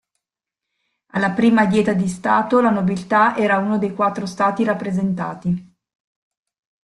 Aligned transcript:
Alla 1.11 1.29
prima 1.29 1.65
Dieta 1.67 1.93
di 1.93 2.07
stato 2.07 2.59
la 2.59 2.71
nobiltà 2.71 3.37
era 3.37 3.59
uno 3.59 3.77
dei 3.77 3.93
quattro 3.93 4.25
stati 4.25 4.63
rappresentati. 4.63 5.73